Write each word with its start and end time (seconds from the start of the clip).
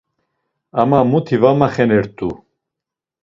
Ama 0.81 0.99
muti 1.09 1.35
va 1.41 1.51
maxenert̆u! 1.59 2.29